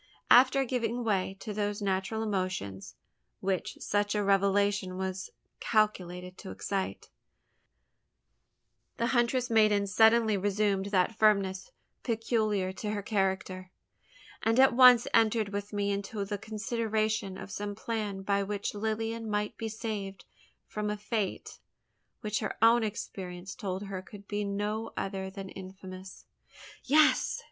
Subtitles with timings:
[0.31, 2.95] After giving way to those natural emotions,
[3.39, 7.11] which such a revelation was calculated to excite,
[8.97, 11.69] the huntress maiden suddenly resumed that firmness
[12.01, 13.69] peculiar to her character;
[14.41, 19.29] and at once entered with me into the consideration of some plan by which Lilian
[19.29, 20.25] might be saved
[20.65, 21.59] from a fate
[22.21, 26.25] which her own experience told her could be no other than infamous.
[26.85, 27.39] "Yes!"